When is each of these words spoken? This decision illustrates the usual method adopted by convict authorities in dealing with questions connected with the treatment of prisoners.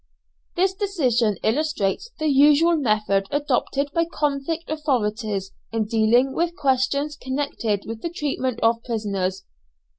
This 0.55 0.73
decision 0.73 1.37
illustrates 1.43 2.09
the 2.17 2.25
usual 2.25 2.75
method 2.75 3.27
adopted 3.29 3.91
by 3.93 4.05
convict 4.11 4.67
authorities 4.67 5.51
in 5.71 5.85
dealing 5.85 6.33
with 6.33 6.55
questions 6.55 7.15
connected 7.15 7.83
with 7.85 8.01
the 8.01 8.09
treatment 8.09 8.59
of 8.63 8.83
prisoners. 8.83 9.43